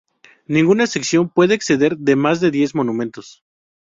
Ninguna 0.47 0.87
sección 0.87 1.29
puede 1.29 1.53
exceder 1.53 1.95
de 1.95 2.15
más 2.15 2.41
de 2.41 2.49
diez 2.49 2.73
monumentos. 2.73 3.43